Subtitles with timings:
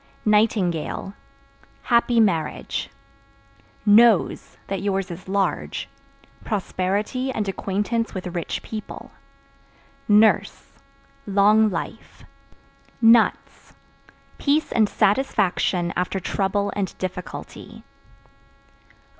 [0.25, 1.13] Nightingale
[1.83, 2.89] Happy marriage.
[3.85, 5.87] Nose (That yours is large)
[6.43, 9.11] prosperity and acquaintance with rich people.
[10.07, 10.71] Nurse
[11.27, 12.23] Long life.
[12.99, 13.73] Nuts
[14.39, 17.83] Peace and satisfaction after trouble and difficulty.